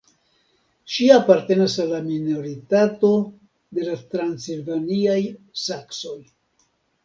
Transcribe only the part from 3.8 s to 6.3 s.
la transilvaniaj saksoj.